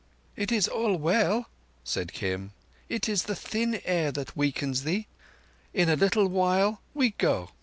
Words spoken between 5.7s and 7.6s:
In a little while we go!